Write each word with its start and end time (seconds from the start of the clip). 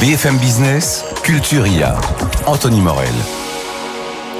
BFM 0.00 0.38
Business, 0.38 1.02
Culturia. 1.24 1.98
Anthony 2.46 2.80
Morel. 2.80 3.47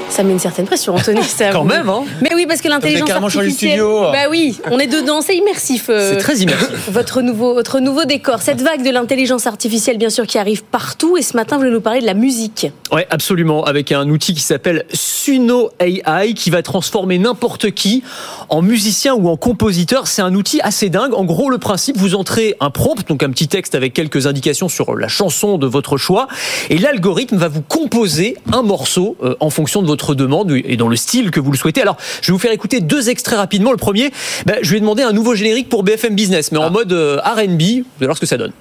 Ça 0.09 0.23
met 0.23 0.33
une 0.33 0.39
certaine 0.39 0.65
pression, 0.65 0.95
Anthony. 0.95 1.23
ça 1.23 1.51
Quand 1.51 1.63
même, 1.63 1.87
hein 1.87 2.03
Mais 2.21 2.31
oui, 2.35 2.45
parce 2.47 2.61
que 2.61 2.67
l'intelligence 2.67 3.07
carrément 3.07 3.29
changé 3.29 3.45
le 3.45 3.51
artificielle. 3.51 3.71
studio. 3.79 4.01
Bah 4.11 4.27
oui, 4.29 4.59
on 4.69 4.79
est 4.79 4.87
dedans, 4.87 5.21
c'est 5.21 5.35
immersif. 5.37 5.85
euh, 5.89 6.13
C'est 6.13 6.17
très 6.17 6.37
immersif. 6.37 6.89
Votre 6.91 7.21
nouveau, 7.21 7.53
votre 7.53 7.79
nouveau 7.79 8.03
décor, 8.05 8.41
cette 8.41 8.61
vague 8.61 8.83
de 8.83 8.89
l'intelligence 8.89 9.45
artificielle, 9.47 9.97
bien 9.97 10.09
sûr, 10.09 10.25
qui 10.27 10.37
arrive 10.37 10.63
partout. 10.63 11.15
Et 11.15 11.21
ce 11.21 11.37
matin, 11.37 11.55
vous 11.55 11.61
voulez 11.61 11.71
nous 11.73 11.79
parler 11.79 12.01
de 12.01 12.05
la 12.07 12.15
musique. 12.15 12.67
Ouais, 12.91 13.07
absolument. 13.11 13.63
Avec 13.65 13.91
un 13.91 14.09
outil 14.09 14.33
qui 14.33 14.41
s'appelle 14.41 14.85
Suno 14.91 15.69
AI 15.79 16.33
qui 16.33 16.49
va 16.49 16.63
transformer 16.63 17.17
n'importe 17.19 17.71
qui 17.71 18.03
en 18.49 18.61
musicien 18.61 19.13
ou 19.13 19.29
en 19.29 19.37
compositeur. 19.37 20.07
C'est 20.07 20.23
un 20.23 20.33
outil 20.33 20.59
assez 20.61 20.89
dingue. 20.89 21.13
En 21.13 21.23
gros, 21.23 21.49
le 21.49 21.59
principe, 21.59 21.97
vous 21.97 22.15
entrez 22.15 22.55
un 22.59 22.71
prompt, 22.71 23.07
donc 23.07 23.21
un 23.23 23.29
petit 23.29 23.47
texte 23.47 23.75
avec 23.75 23.93
quelques 23.93 24.25
indications 24.27 24.69
sur 24.69 24.95
la 24.95 25.07
chanson 25.07 25.57
de 25.59 25.67
votre 25.67 25.97
choix. 25.97 26.27
Et 26.71 26.77
l'algorithme 26.79 27.37
va 27.37 27.47
vous 27.47 27.61
composer 27.61 28.35
un 28.51 28.63
morceau 28.63 29.15
euh, 29.23 29.35
en 29.39 29.49
fonction 29.51 29.81
de 29.83 29.87
votre 29.87 29.98
demande 30.13 30.51
et 30.51 30.77
dans 30.77 30.87
le 30.87 30.95
style 30.95 31.31
que 31.31 31.39
vous 31.39 31.51
le 31.51 31.57
souhaitez. 31.57 31.81
Alors, 31.81 31.97
je 32.21 32.27
vais 32.27 32.33
vous 32.33 32.39
faire 32.39 32.51
écouter 32.51 32.79
deux 32.79 33.09
extraits 33.09 33.37
rapidement. 33.37 33.71
Le 33.71 33.77
premier, 33.77 34.11
ben, 34.45 34.57
je 34.61 34.69
lui 34.71 34.77
ai 34.77 34.79
demandé 34.79 35.03
un 35.03 35.13
nouveau 35.13 35.35
générique 35.35 35.69
pour 35.69 35.83
BFM 35.83 36.15
Business, 36.15 36.51
mais 36.51 36.57
en 36.57 36.69
mode 36.69 36.91
R&B. 36.91 37.61
Vous 37.61 37.85
allez 37.99 38.05
voir 38.07 38.15
ce 38.15 38.21
que 38.21 38.25
ça 38.25 38.37
donne. 38.37 38.51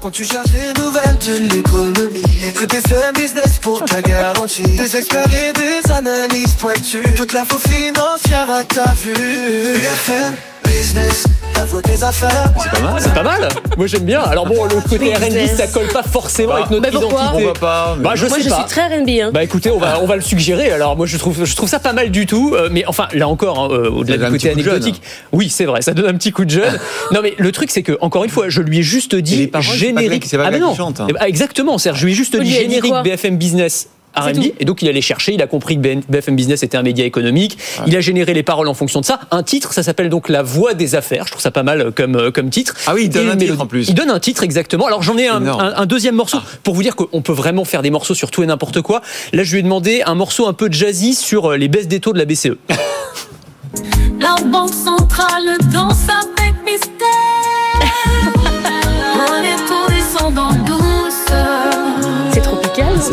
Quand 0.00 0.10
tu 0.10 0.24
cherches 0.24 0.50
des 0.50 0.80
nouvelles 0.80 1.18
de 1.26 1.54
l'économie 1.54 2.22
Écoute 2.48 2.70
BFM 2.70 3.14
Business 3.14 3.58
pour 3.60 3.84
ta 3.84 4.00
garantie 4.02 4.62
Des 4.62 4.96
experts 4.96 5.26
et 5.32 5.52
des 5.52 5.90
analyses 5.92 6.54
pointues 6.54 7.02
Toute 7.16 7.32
l'info 7.32 7.58
financière 7.58 8.50
à 8.50 8.64
ta 8.64 8.92
vue 8.92 9.14
BFM 9.14 10.34
Business, 10.64 11.24
voix 11.64 11.82
des 11.82 12.02
affaires 12.04 12.52
C'est 12.98 13.14
pas 13.14 13.22
mal. 13.22 13.48
Moi 13.76 13.86
j'aime 13.86 14.04
bien. 14.04 14.20
Alors 14.22 14.46
bon, 14.46 14.64
le 14.64 14.80
côté 14.88 15.14
R&B, 15.14 15.46
ça 15.56 15.66
colle 15.66 15.88
pas 15.88 16.02
forcément 16.02 16.54
avec 16.54 16.70
notre 16.70 16.82
Bah, 16.82 16.88
pourquoi 16.92 17.20
identité. 17.22 17.42
Pourquoi 17.44 17.52
pas 17.54 17.94
mais- 17.96 18.04
Bah 18.04 18.10
je 18.14 18.26
Moi, 18.26 18.36
sais 18.36 18.42
je 18.44 18.48
pas. 18.48 18.56
suis 18.56 18.64
très 18.66 18.86
R&B. 18.86 19.08
Hein. 19.22 19.30
Bah 19.32 19.42
écoutez, 19.44 19.70
on 19.70 19.78
va 19.78 20.00
on 20.02 20.06
va 20.06 20.16
le 20.16 20.22
suggérer. 20.22 20.70
Alors 20.70 20.96
moi 20.96 21.06
je 21.06 21.16
trouve 21.16 21.44
je 21.44 21.56
trouve 21.56 21.68
ça 21.68 21.78
pas 21.78 21.92
mal 21.92 22.10
du 22.10 22.26
tout. 22.26 22.54
Euh, 22.54 22.68
mais 22.70 22.84
enfin 22.86 23.08
là 23.12 23.28
encore, 23.28 23.58
hein, 23.60 23.68
euh, 23.72 23.90
au-delà 23.90 24.16
du 24.16 24.24
côté 24.32 24.38
jeune. 24.50 24.52
anecdotique. 24.52 25.02
Oui, 25.32 25.48
c'est 25.48 25.64
vrai, 25.64 25.82
ça 25.82 25.94
donne 25.94 26.06
un 26.06 26.14
petit 26.14 26.32
coup 26.32 26.44
de 26.44 26.50
jeune. 26.50 26.78
non 27.12 27.20
mais 27.22 27.34
le 27.38 27.52
truc 27.52 27.70
c'est 27.70 27.82
que 27.82 27.96
encore 28.00 28.24
une 28.24 28.30
fois, 28.30 28.48
je 28.48 28.60
lui 28.62 28.78
ai 28.78 28.82
juste 28.82 29.14
dit 29.14 29.46
paroles, 29.48 29.64
c'est 29.66 29.92
pas 29.92 30.00
générique. 30.00 30.24
C'est 30.26 30.36
pas 30.38 30.44
ah 30.46 30.50
mais 30.50 30.58
non. 30.58 30.70
qui 30.72 30.76
chante, 30.76 31.00
hein. 31.00 31.06
Eh 31.08 31.12
ben, 31.12 31.20
exactement. 31.26 31.78
C'est-à-dire, 31.78 32.00
je 32.00 32.04
lui 32.06 32.12
ai 32.12 32.14
juste 32.14 32.36
dit 32.36 32.50
générique 32.50 32.94
BFM 33.04 33.36
Business. 33.36 33.88
Et 34.60 34.64
donc 34.64 34.82
il 34.82 34.88
allait 34.88 35.00
chercher, 35.00 35.32
il 35.34 35.42
a 35.42 35.46
compris 35.46 35.76
que 35.80 36.00
BFM 36.08 36.36
Business 36.36 36.62
était 36.62 36.76
un 36.76 36.82
média 36.82 37.04
économique, 37.04 37.58
il 37.86 37.96
a 37.96 38.00
généré 38.00 38.34
les 38.34 38.42
paroles 38.42 38.68
en 38.68 38.74
fonction 38.74 39.00
de 39.00 39.04
ça. 39.04 39.20
Un 39.30 39.42
titre, 39.42 39.72
ça 39.72 39.82
s'appelle 39.82 40.08
donc 40.08 40.28
La 40.28 40.42
Voix 40.42 40.74
des 40.74 40.94
affaires. 40.94 41.24
Je 41.26 41.30
trouve 41.32 41.42
ça 41.42 41.50
pas 41.50 41.62
mal 41.62 41.80
euh, 41.80 41.90
comme 41.90 42.16
euh, 42.16 42.30
comme 42.30 42.50
titre. 42.50 42.74
Ah 42.86 42.92
oui, 42.94 43.04
il 43.04 43.10
donne 43.10 43.26
Et 43.26 43.30
un 43.30 43.32
titre 43.32 43.40
mélodie. 43.44 43.62
en 43.62 43.66
plus. 43.66 43.88
Il 43.88 43.94
donne 43.94 44.10
un 44.10 44.20
titre 44.20 44.42
exactement. 44.42 44.86
Alors 44.86 45.02
j'en 45.02 45.16
ai 45.18 45.28
un, 45.28 45.40
Énorme. 45.40 45.60
un- 45.60 45.74
un 45.76 45.86
deuxième 45.86 46.14
morceau 46.14 46.38
pour 46.62 46.74
vous 46.74 46.82
dire 46.82 46.96
qu'on 46.96 47.22
peut 47.22 47.32
vraiment 47.32 47.64
faire 47.64 47.82
des 47.82 47.90
morceaux 47.90 48.14
sur 48.14 48.30
tout 48.30 48.42
et 48.42 48.46
n'importe 48.46 48.80
quoi. 48.82 49.02
Là, 49.32 49.42
je 49.42 49.52
lui 49.52 49.60
ai 49.60 49.62
demandé 49.62 50.02
un 50.06 50.14
morceau 50.14 50.46
un 50.48 50.52
peu 50.52 50.68
jazzy 50.70 51.14
sur 51.14 51.52
euh, 51.52 51.56
les 51.56 51.68
baisses 51.68 51.88
des 51.88 52.00
taux 52.00 52.12
de 52.12 52.18
la. 52.18 52.24
BCE. 52.24 52.56
La 54.20 54.34
banque 54.44 54.72
centrale 54.74 55.56
danse 55.72 55.97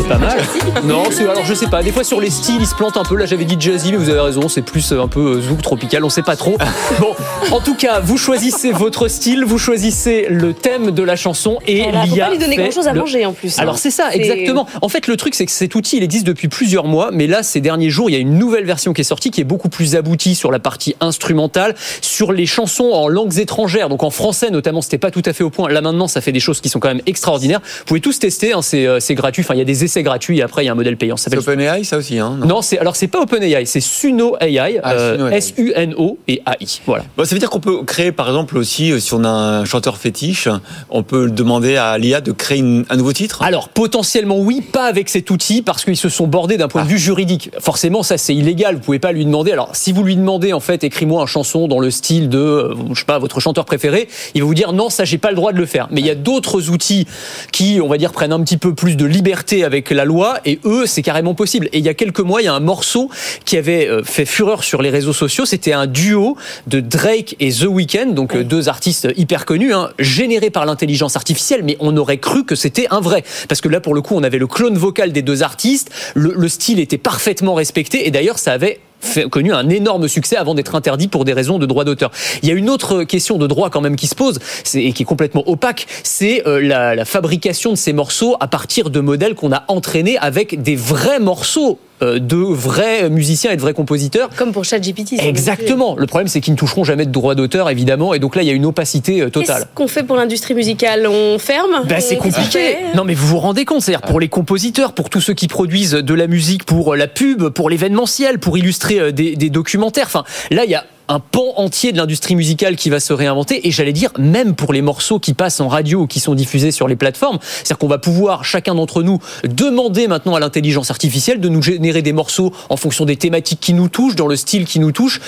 C'est 0.06 0.12
pas 0.12 0.18
mal. 0.18 0.38
Non, 0.84 1.02
alors 1.28 1.44
je 1.44 1.52
sais 1.54 1.66
pas. 1.66 1.82
Des 1.82 1.90
fois 1.90 2.04
sur 2.04 2.20
les 2.20 2.30
styles, 2.30 2.58
il 2.60 2.66
se 2.66 2.76
plante 2.76 2.96
un 2.96 3.02
peu. 3.02 3.16
Là, 3.16 3.26
j'avais 3.26 3.44
dit 3.44 3.56
jazzy, 3.58 3.90
mais 3.90 3.98
vous 3.98 4.08
avez 4.08 4.20
raison. 4.20 4.48
C'est 4.48 4.62
plus 4.62 4.92
euh, 4.92 5.00
un 5.02 5.08
peu 5.08 5.38
euh, 5.38 5.40
zouk 5.40 5.62
tropical. 5.62 6.04
On 6.04 6.10
sait 6.10 6.22
pas 6.22 6.36
trop. 6.36 6.56
Bon, 7.00 7.14
en 7.50 7.60
tout 7.60 7.74
cas, 7.74 8.00
vous 8.00 8.16
choisissez 8.16 8.70
votre 8.72 9.08
style, 9.08 9.44
vous 9.44 9.58
choisissez 9.58 10.26
le 10.30 10.54
thème 10.54 10.92
de 10.92 11.02
la 11.02 11.16
chanson 11.16 11.58
et 11.66 11.82
Voilà, 11.82 12.06
faut 12.06 12.14
l'IA 12.14 12.24
pas 12.26 12.30
lui 12.32 12.38
donner 12.38 12.56
fait 12.56 12.62
grand-chose 12.62 12.86
à 12.88 12.92
le- 12.92 13.00
manger 13.00 13.26
en 13.26 13.32
plus. 13.32 13.58
hein. 13.58 13.62
Alors 13.62 13.78
c'est 13.78 13.90
ça, 13.90 14.12
exactement. 14.14 14.66
En 14.80 14.88
fait, 14.88 15.06
le 15.08 15.16
truc, 15.16 15.34
c'est 15.34 15.44
que 15.44 15.52
cet 15.52 15.74
outil, 15.74 15.96
il 15.98 16.02
existe 16.02 16.26
depuis 16.26 16.48
plusieurs 16.48 16.84
mois, 16.86 17.10
mais 17.12 17.26
là, 17.26 17.42
ces 17.42 17.60
derniers 17.60 17.90
jours, 17.90 18.08
il 18.08 18.12
y 18.12 18.16
a 18.16 18.20
une 18.20 18.38
nouvelle 18.38 18.64
version 18.64 18.92
qui 18.92 19.00
est 19.02 19.04
sortie, 19.04 19.30
qui 19.30 19.40
est 19.40 19.44
beaucoup 19.44 19.68
plus 19.68 19.96
aboutie 19.96 20.34
sur 20.36 20.50
la 20.52 20.58
partie 20.58 20.94
instrumentale, 21.00 21.74
sur 22.00 22.32
les 22.32 22.46
chansons 22.46 22.90
en 22.92 23.08
langues 23.08 23.38
étrangères, 23.38 23.88
donc 23.88 24.02
en 24.04 24.10
français 24.10 24.50
notamment, 24.50 24.80
c'était 24.80 24.98
pas 24.98 25.10
tout 25.10 25.22
à 25.26 25.32
fait 25.32 25.44
au 25.44 25.50
point. 25.50 25.68
Là 25.68 25.80
maintenant, 25.80 26.06
ça 26.08 26.20
fait 26.20 26.32
des 26.32 26.40
choses 26.40 26.60
qui 26.60 26.68
sont 26.68 26.78
quand 26.80 26.88
même 26.88 27.02
extraordinaires. 27.06 27.60
Vous 27.80 27.84
pouvez 27.86 28.00
tous 28.00 28.18
tester, 28.18 28.52
hein, 28.52 28.62
c'est 28.62 28.86
euh, 28.86 29.00
c'est 29.00 29.14
gratuit. 29.14 29.42
Enfin, 29.42 29.54
il 29.54 29.58
y 29.58 29.62
a 29.62 29.64
des 29.64 29.84
essais 29.84 29.95
gratuits 30.02 30.38
et 30.38 30.42
après, 30.42 30.62
il 30.62 30.66
y 30.66 30.68
a 30.68 30.72
un 30.72 30.76
modèle 30.76 30.96
payant. 30.96 31.16
Ça 31.16 31.30
C'est 31.30 31.36
OpenAI, 31.38 31.84
ça 31.84 31.96
aussi, 31.98 32.18
hein 32.18 32.38
non, 32.44 32.62
c'est 32.62 32.78
alors 32.78 32.96
c'est 32.96 33.06
pas 33.08 33.20
OpenAI, 33.20 33.64
c'est 33.66 33.80
Suno 33.80 34.36
AI, 34.40 34.80
Ah, 34.82 34.92
euh, 34.92 35.16
Suno 35.16 35.28
AI. 35.28 35.36
S-U-N-O 35.36 36.18
et 36.28 36.42
AI. 36.46 36.66
Voilà. 36.86 37.04
Bon, 37.16 37.24
ça 37.24 37.34
veut 37.34 37.38
dire 37.38 37.50
qu'on 37.50 37.60
peut 37.60 37.82
créer, 37.84 38.12
par 38.12 38.28
exemple, 38.28 38.56
aussi, 38.58 38.92
euh, 38.92 39.00
si 39.00 39.14
on 39.14 39.24
a 39.24 39.28
un 39.28 39.64
chanteur 39.64 39.96
fétiche, 39.98 40.48
on 40.90 41.02
peut 41.02 41.30
demander 41.30 41.76
à 41.76 41.96
l'IA 41.98 42.20
de 42.20 42.32
créer 42.32 42.58
une- 42.58 42.84
un 42.90 42.96
nouveau 42.96 43.12
titre 43.12 43.42
Alors 43.42 43.68
potentiellement 43.68 44.38
oui, 44.38 44.60
pas 44.60 44.84
avec 44.86 45.08
cet 45.08 45.30
outil 45.30 45.62
parce 45.62 45.84
qu'ils 45.84 45.96
se 45.96 46.08
sont 46.08 46.26
bordés 46.26 46.56
d'un 46.56 46.68
point 46.68 46.82
de 46.84 46.88
vue 46.88 46.98
juridique. 46.98 47.50
Forcément, 47.60 48.02
ça 48.02 48.18
c'est 48.18 48.34
illégal. 48.34 48.74
Vous 48.76 48.80
pouvez 48.80 48.98
pas 48.98 49.12
lui 49.12 49.24
demander. 49.24 49.52
Alors 49.52 49.70
si 49.74 49.92
vous 49.92 50.02
lui 50.02 50.16
demandez 50.16 50.52
en 50.52 50.60
fait, 50.60 50.84
écris-moi 50.84 51.20
une 51.22 51.26
chanson 51.26 51.68
dans 51.68 51.78
le 51.78 51.90
style 51.90 52.28
de, 52.28 52.38
euh, 52.38 52.74
je 52.92 52.98
sais 53.00 53.04
pas, 53.04 53.18
votre 53.18 53.40
chanteur 53.40 53.64
préféré, 53.64 54.08
il 54.34 54.42
va 54.42 54.46
vous 54.46 54.54
dire 54.54 54.72
non, 54.72 54.90
ça 54.90 55.04
j'ai 55.04 55.18
pas 55.18 55.30
le 55.30 55.36
droit 55.36 55.52
de 55.52 55.58
le 55.58 55.66
faire. 55.66 55.88
Mais 55.90 56.00
il 56.00 56.06
y 56.06 56.10
a 56.10 56.14
d'autres 56.14 56.70
outils 56.70 57.06
qui, 57.52 57.80
on 57.82 57.88
va 57.88 57.98
dire, 57.98 58.12
prennent 58.12 58.32
un 58.32 58.40
petit 58.42 58.56
peu 58.56 58.74
plus 58.74 58.96
de 58.96 59.04
liberté 59.04 59.64
avec 59.64 59.85
la 59.94 60.04
loi 60.04 60.38
et 60.44 60.58
eux, 60.64 60.86
c'est 60.86 61.02
carrément 61.02 61.34
possible. 61.34 61.68
Et 61.72 61.78
il 61.78 61.84
y 61.84 61.88
a 61.88 61.94
quelques 61.94 62.20
mois, 62.20 62.42
il 62.42 62.44
y 62.44 62.48
a 62.48 62.54
un 62.54 62.60
morceau 62.60 63.10
qui 63.44 63.56
avait 63.56 63.88
euh, 63.88 64.02
fait 64.02 64.26
fureur 64.26 64.64
sur 64.64 64.82
les 64.82 64.90
réseaux 64.90 65.12
sociaux. 65.12 65.46
C'était 65.46 65.72
un 65.72 65.86
duo 65.86 66.36
de 66.66 66.80
Drake 66.80 67.36
et 67.40 67.52
The 67.52 67.66
Weeknd, 67.66 68.12
donc 68.12 68.34
euh, 68.34 68.44
deux 68.44 68.68
artistes 68.68 69.08
hyper 69.16 69.44
connus, 69.44 69.72
hein, 69.72 69.90
générés 69.98 70.50
par 70.50 70.66
l'intelligence 70.66 71.16
artificielle, 71.16 71.62
mais 71.64 71.76
on 71.80 71.96
aurait 71.96 72.18
cru 72.18 72.44
que 72.44 72.54
c'était 72.54 72.86
un 72.90 73.00
vrai. 73.00 73.24
Parce 73.48 73.60
que 73.60 73.68
là, 73.68 73.80
pour 73.80 73.94
le 73.94 74.02
coup, 74.02 74.14
on 74.14 74.22
avait 74.22 74.38
le 74.38 74.46
clone 74.46 74.76
vocal 74.76 75.12
des 75.12 75.22
deux 75.22 75.42
artistes, 75.42 75.90
le, 76.14 76.32
le 76.36 76.48
style 76.48 76.80
était 76.80 76.98
parfaitement 76.98 77.54
respecté, 77.54 78.06
et 78.06 78.10
d'ailleurs, 78.10 78.38
ça 78.38 78.52
avait 78.52 78.80
fait- 79.00 79.28
connu 79.28 79.52
un 79.52 79.68
énorme 79.68 80.08
succès 80.08 80.36
avant 80.36 80.54
d'être 80.54 80.74
interdit 80.74 81.08
pour 81.08 81.24
des 81.24 81.32
raisons 81.32 81.58
de 81.58 81.66
droit 81.66 81.84
d'auteur. 81.84 82.10
Il 82.42 82.48
y 82.48 82.52
a 82.52 82.54
une 82.54 82.70
autre 82.70 83.04
question 83.04 83.38
de 83.38 83.46
droit 83.46 83.70
quand 83.70 83.80
même 83.80 83.96
qui 83.96 84.06
se 84.06 84.14
pose 84.14 84.38
et 84.74 84.92
qui 84.92 85.02
est 85.02 85.06
complètement 85.06 85.48
opaque, 85.48 85.86
c'est 86.02 86.46
euh, 86.46 86.60
la, 86.60 86.94
la 86.94 87.04
fabrication 87.04 87.70
de 87.70 87.76
ces 87.76 87.92
morceaux 87.92 88.36
à 88.40 88.48
partir 88.48 88.90
de 88.90 89.00
modèles 89.00 89.34
qu'on 89.34 89.52
a 89.52 89.64
entraînés 89.68 90.18
avec 90.18 90.62
des 90.62 90.76
vrais 90.76 91.20
morceaux 91.20 91.78
de 92.00 92.36
vrais 92.36 93.08
musiciens 93.08 93.50
et 93.52 93.56
de 93.56 93.60
vrais 93.60 93.74
compositeurs. 93.74 94.28
Comme 94.36 94.52
pour 94.52 94.64
ChatGPT. 94.64 95.14
Exactement. 95.18 95.96
Le 95.96 96.06
problème, 96.06 96.28
c'est 96.28 96.40
qu'ils 96.40 96.52
ne 96.52 96.58
toucheront 96.58 96.84
jamais 96.84 97.06
de 97.06 97.10
droit 97.12 97.34
d'auteur, 97.34 97.70
évidemment, 97.70 98.14
et 98.14 98.18
donc 98.18 98.36
là, 98.36 98.42
il 98.42 98.48
y 98.48 98.50
a 98.50 98.54
une 98.54 98.66
opacité 98.66 99.20
euh, 99.20 99.30
Qu'est-ce 99.30 99.46
totale. 99.46 99.66
qu'on 99.74 99.88
fait 99.88 100.02
pour 100.02 100.16
l'industrie 100.16 100.54
musicale? 100.54 101.06
On 101.06 101.38
ferme? 101.38 101.82
Ben, 101.88 102.00
c'est 102.00 102.16
qu'est-ce 102.16 102.36
compliqué. 102.36 102.76
Non, 102.94 103.04
mais 103.04 103.14
vous 103.14 103.26
vous 103.26 103.38
rendez 103.38 103.64
compte, 103.64 103.82
c'est-à-dire 103.82 104.06
pour 104.06 104.20
les 104.20 104.28
compositeurs, 104.28 104.92
pour 104.92 105.10
tous 105.10 105.20
ceux 105.20 105.34
qui 105.34 105.48
produisent 105.48 105.92
de 105.92 106.14
la 106.14 106.26
musique, 106.26 106.64
pour 106.64 106.94
euh, 106.94 106.96
la 106.96 107.06
pub, 107.08 107.48
pour 107.48 107.70
l'événementiel, 107.70 108.38
pour 108.38 108.58
illustrer 108.58 108.98
euh, 108.98 109.12
des, 109.12 109.36
des 109.36 109.50
documentaires. 109.50 110.06
Enfin, 110.06 110.24
là, 110.50 110.64
il 110.64 110.70
y 110.70 110.74
a 110.74 110.84
un 111.08 111.20
pan 111.20 111.52
entier 111.56 111.92
de 111.92 111.96
l'industrie 111.98 112.36
musicale 112.36 112.76
qui 112.76 112.90
va 112.90 113.00
se 113.00 113.12
réinventer 113.12 113.66
et 113.66 113.70
j'allais 113.70 113.92
dire 113.92 114.10
même 114.18 114.54
pour 114.54 114.72
les 114.72 114.82
morceaux 114.82 115.18
qui 115.18 115.34
passent 115.34 115.60
en 115.60 115.68
radio 115.68 116.02
ou 116.02 116.06
qui 116.06 116.20
sont 116.20 116.34
diffusés 116.34 116.70
sur 116.70 116.88
les 116.88 116.96
plateformes, 116.96 117.38
c'est-à-dire 117.42 117.78
qu'on 117.78 117.88
va 117.88 117.98
pouvoir 117.98 118.44
chacun 118.44 118.74
d'entre 118.74 119.02
nous 119.02 119.18
demander 119.44 120.08
maintenant 120.08 120.34
à 120.34 120.40
l'intelligence 120.40 120.90
artificielle 120.90 121.40
de 121.40 121.48
nous 121.48 121.62
générer 121.62 122.02
des 122.02 122.12
morceaux 122.12 122.52
en 122.68 122.76
fonction 122.76 123.04
des 123.04 123.16
thématiques 123.16 123.60
qui 123.60 123.74
nous 123.74 123.88
touchent, 123.88 124.16
dans 124.16 124.26
le 124.26 124.36
style 124.36 124.64
qui 124.64 124.80
nous 124.80 124.92
touche. 124.92 125.20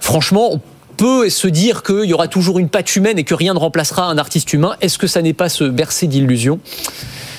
Franchement, 0.00 0.52
on 0.52 0.60
peut 0.96 1.28
se 1.28 1.46
dire 1.48 1.82
qu'il 1.82 2.04
y 2.04 2.14
aura 2.14 2.28
toujours 2.28 2.58
une 2.58 2.68
patte 2.68 2.96
humaine 2.96 3.18
et 3.18 3.24
que 3.24 3.34
rien 3.34 3.54
ne 3.54 3.58
remplacera 3.58 4.04
un 4.04 4.18
artiste 4.18 4.52
humain. 4.52 4.76
Est-ce 4.80 4.98
que 4.98 5.06
ça 5.06 5.22
n'est 5.22 5.34
pas 5.34 5.48
se 5.48 5.64
bercer 5.64 6.06
d'illusions? 6.06 6.58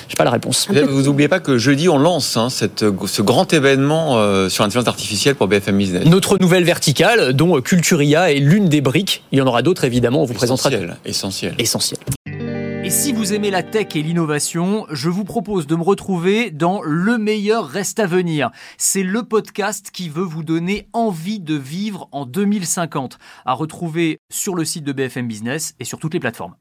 Je 0.08 0.16
pas 0.16 0.24
la 0.24 0.30
réponse. 0.30 0.68
Vous 0.68 1.02
n'oubliez 1.02 1.28
pas 1.28 1.40
que 1.40 1.58
jeudi, 1.58 1.88
on 1.88 1.98
lance 1.98 2.36
hein, 2.36 2.50
cette, 2.50 2.84
ce 3.06 3.22
grand 3.22 3.52
événement 3.52 4.18
euh, 4.18 4.48
sur 4.48 4.64
l'intelligence 4.64 4.88
artificielle 4.88 5.34
pour 5.34 5.48
BFM 5.48 5.76
Business. 5.76 6.06
Notre 6.06 6.38
nouvelle 6.40 6.64
verticale, 6.64 7.34
dont 7.34 7.60
Culturia 7.60 8.32
est 8.32 8.40
l'une 8.40 8.68
des 8.68 8.80
briques. 8.80 9.22
Il 9.32 9.38
y 9.38 9.42
en 9.42 9.46
aura 9.46 9.62
d'autres, 9.62 9.84
évidemment. 9.84 10.22
On 10.22 10.24
vous 10.24 10.34
présentera 10.34 10.70
Essentiel, 10.70 10.96
essentiel. 11.04 11.54
essentiel. 11.58 11.98
Et 12.88 12.90
si 12.90 13.12
vous 13.12 13.34
aimez 13.34 13.50
la 13.50 13.62
tech 13.62 13.88
et 13.96 14.02
l'innovation, 14.02 14.86
je 14.90 15.10
vous 15.10 15.24
propose 15.24 15.66
de 15.66 15.76
me 15.76 15.82
retrouver 15.82 16.50
dans 16.50 16.80
Le 16.82 17.18
meilleur 17.18 17.66
reste 17.66 17.98
à 17.98 18.06
venir. 18.06 18.50
C'est 18.78 19.02
le 19.02 19.24
podcast 19.24 19.90
qui 19.92 20.08
veut 20.08 20.22
vous 20.22 20.42
donner 20.42 20.88
envie 20.94 21.38
de 21.38 21.54
vivre 21.54 22.08
en 22.12 22.24
2050, 22.24 23.18
à 23.44 23.52
retrouver 23.52 24.20
sur 24.30 24.54
le 24.54 24.64
site 24.64 24.84
de 24.84 24.92
BFM 24.92 25.28
Business 25.28 25.74
et 25.80 25.84
sur 25.84 25.98
toutes 25.98 26.14
les 26.14 26.20
plateformes. 26.20 26.54